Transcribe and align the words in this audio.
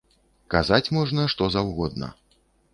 Казаць 0.53 0.87
можна 0.99 1.27
што 1.35 1.51
заўгодна. 1.59 2.13